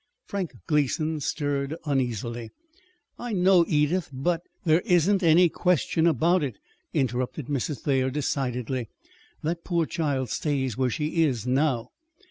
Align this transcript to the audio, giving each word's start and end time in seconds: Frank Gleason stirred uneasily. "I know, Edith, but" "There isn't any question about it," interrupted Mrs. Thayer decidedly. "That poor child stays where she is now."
Frank 0.25 0.53
Gleason 0.65 1.19
stirred 1.19 1.75
uneasily. 1.85 2.49
"I 3.19 3.33
know, 3.33 3.65
Edith, 3.67 4.09
but" 4.11 4.41
"There 4.65 4.79
isn't 4.83 5.21
any 5.21 5.47
question 5.47 6.07
about 6.07 6.43
it," 6.43 6.57
interrupted 6.91 7.45
Mrs. 7.45 7.81
Thayer 7.81 8.09
decidedly. 8.09 8.89
"That 9.43 9.63
poor 9.63 9.85
child 9.85 10.31
stays 10.31 10.75
where 10.75 10.89
she 10.89 11.21
is 11.25 11.45
now." 11.45 11.91